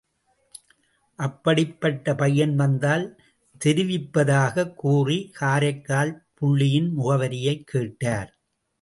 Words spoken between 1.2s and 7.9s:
அப்படிப்பட்ட பையன் வந்தால் தெரிவிப்பதாகக் கூறி, காரைக்கால் புள்ளியின் முகவரியைக்